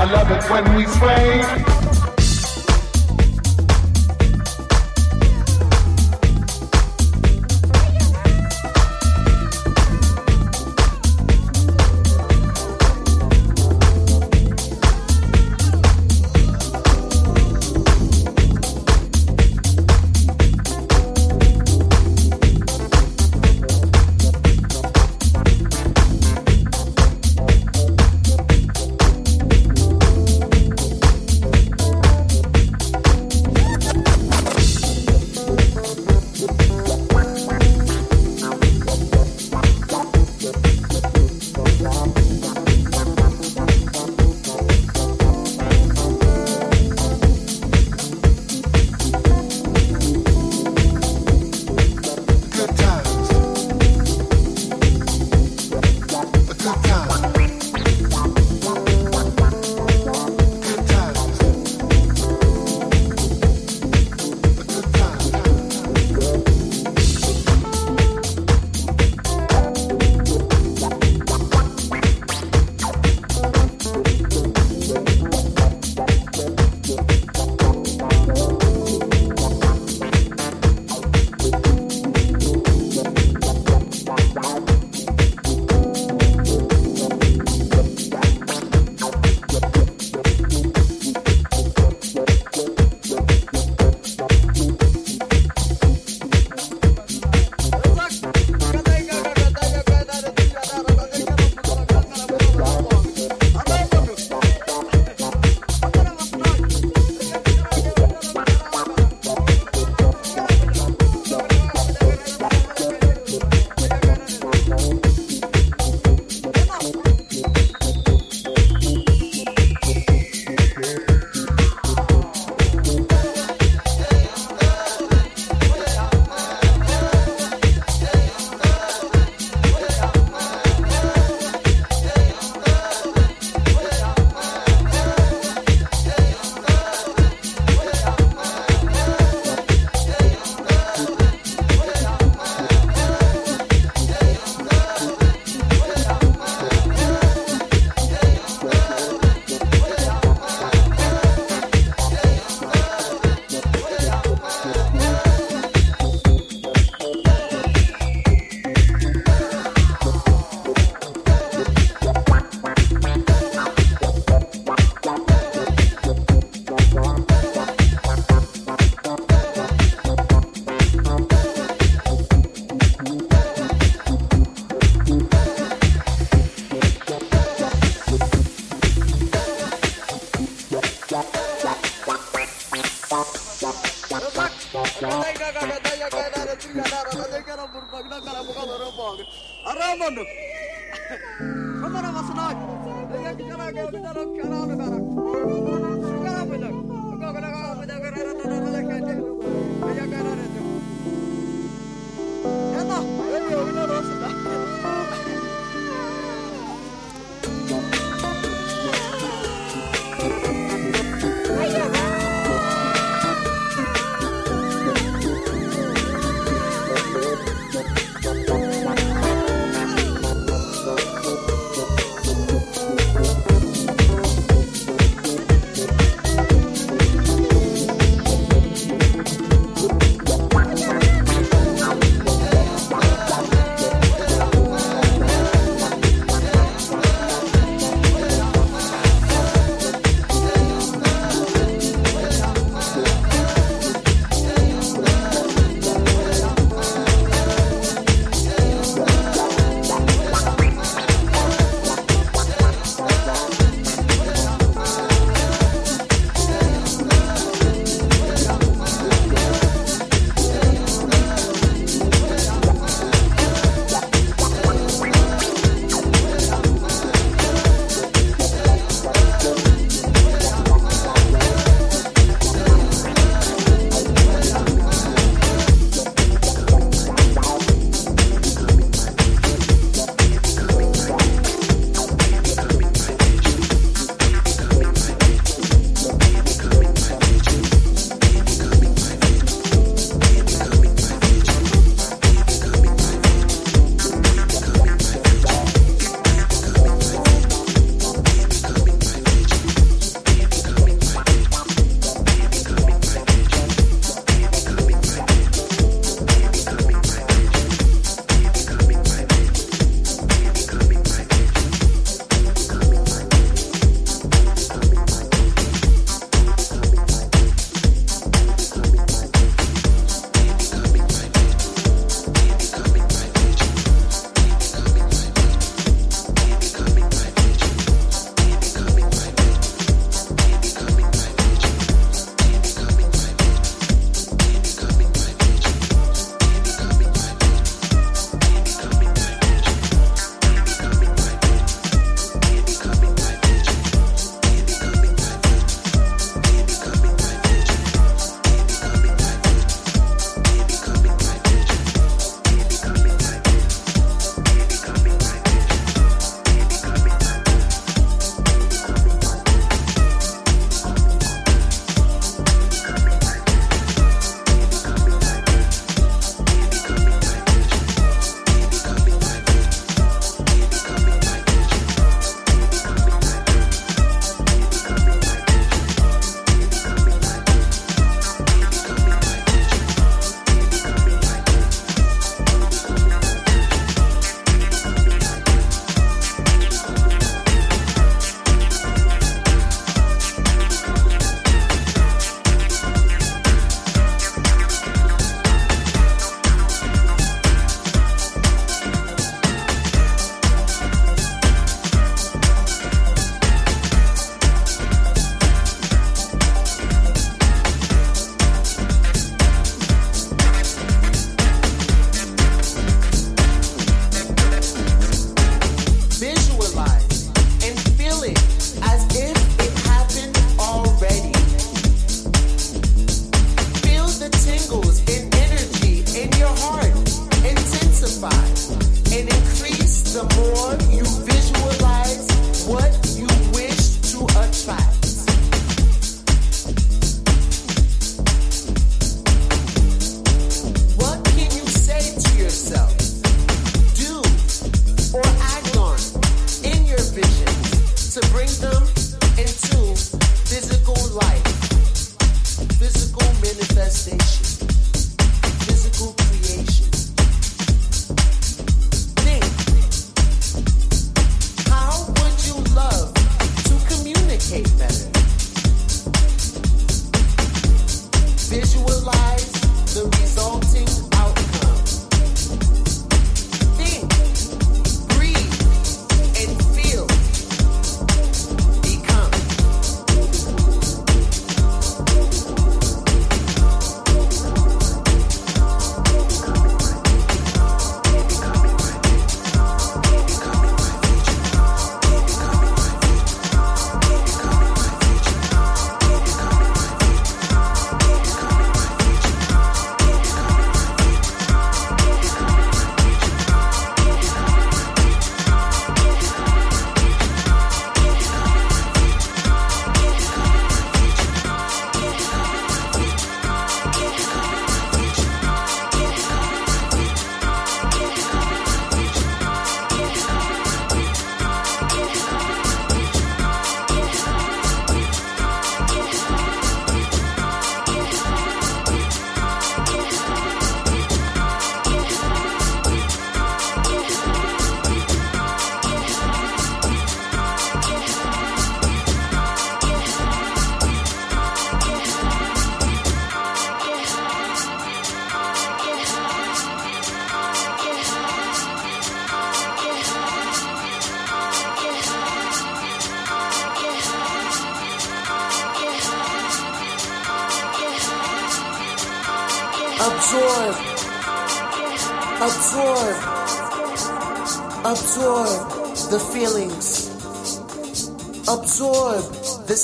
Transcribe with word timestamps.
I 0.00 0.04
love 0.04 0.30
it 0.30 0.50
when 0.50 0.76
we 0.76 0.86
sway. 0.86 2.03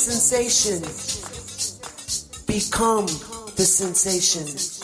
Sensation. 0.01 0.81
Become 2.47 3.05
the 3.57 3.65
sensation. 3.65 4.80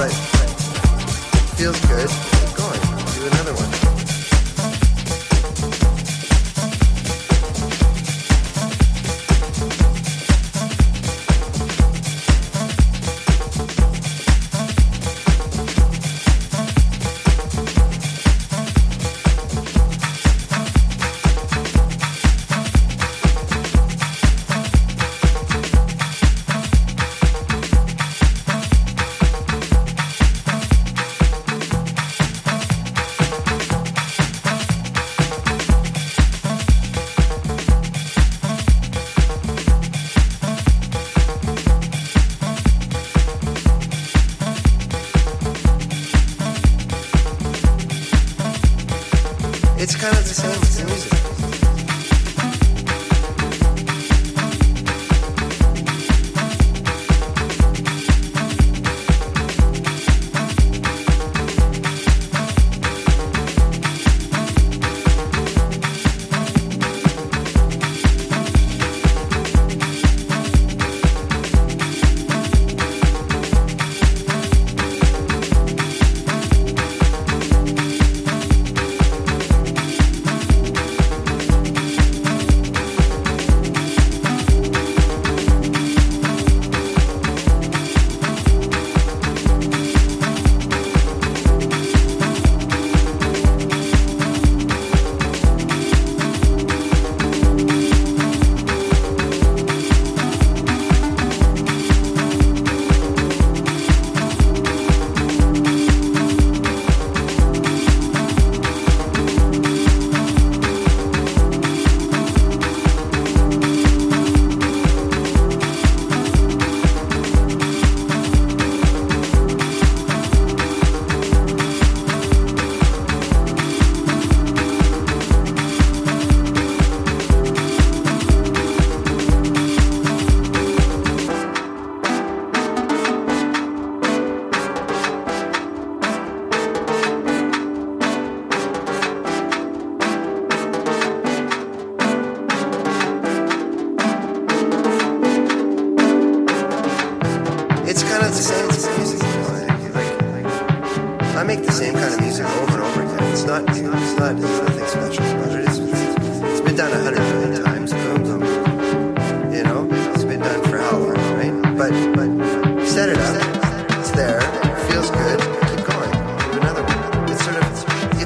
but 0.00 0.10
feels 1.58 1.78
good. 1.80 2.08
Keep 2.08 2.56
going. 2.56 2.80
Do 3.12 3.26
another 3.26 3.52
one. 3.52 3.69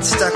시작. 0.04 0.33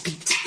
beat. 0.00 0.37